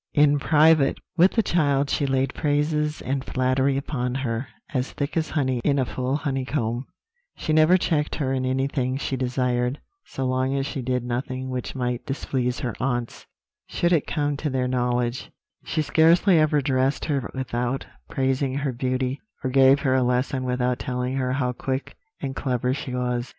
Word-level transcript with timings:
In 0.15 0.39
private 0.39 0.97
with 1.15 1.33
the 1.33 1.43
child 1.43 1.91
she 1.91 2.07
laid 2.07 2.33
praises 2.33 3.03
and 3.03 3.23
flattery 3.23 3.77
upon 3.77 4.15
her 4.15 4.47
as 4.73 4.93
thick 4.93 5.15
as 5.15 5.29
honey 5.29 5.61
in 5.63 5.77
a 5.77 5.85
full 5.85 6.15
honeycomb; 6.15 6.87
she 7.35 7.53
never 7.53 7.77
checked 7.77 8.15
her 8.15 8.33
in 8.33 8.43
anything 8.43 8.97
she 8.97 9.15
desired, 9.15 9.79
so 10.03 10.25
long 10.25 10.55
as 10.57 10.65
she 10.65 10.81
did 10.81 11.03
nothing 11.03 11.51
which 11.51 11.75
might 11.75 12.03
displease 12.03 12.61
her 12.61 12.73
aunts, 12.79 13.27
should 13.67 13.93
it 13.93 14.07
come 14.07 14.35
to 14.37 14.49
their 14.49 14.67
knowledge; 14.67 15.29
she 15.63 15.83
scarcely 15.83 16.39
ever 16.39 16.61
dressed 16.61 17.05
her 17.05 17.29
without 17.35 17.85
praising 18.09 18.55
her 18.55 18.73
beauty, 18.73 19.21
or 19.43 19.51
gave 19.51 19.81
her 19.81 19.93
a 19.93 20.01
lesson 20.01 20.45
without 20.45 20.79
telling 20.79 21.13
her 21.17 21.33
how 21.33 21.51
quick 21.51 21.95
and 22.19 22.35
clever 22.35 22.73
she 22.73 22.95
was. 22.95 23.29